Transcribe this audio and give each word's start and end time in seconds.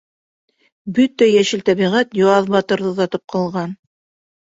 Бөтә 0.99 1.27
йәшел 1.35 1.63
тәбиғәт 1.69 2.19
Яҙбатырҙы 2.25 2.93
оҙатып 2.97 3.27
ҡалған. 3.37 3.81